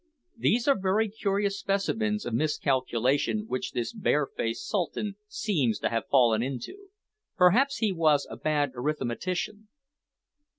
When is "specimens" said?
1.59-2.25